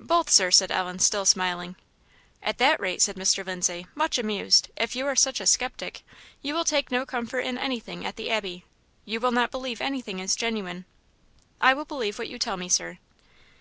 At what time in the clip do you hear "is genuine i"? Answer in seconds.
10.18-11.74